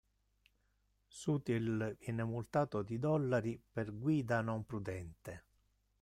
[1.09, 5.43] Sutil viene multato di dollari per guida non prudente.